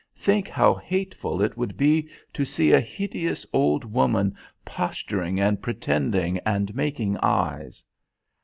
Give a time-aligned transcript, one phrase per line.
[0.15, 4.35] Think how hateful it would be to see a hideous old woman
[4.65, 7.83] posturing and pretending and making eyes.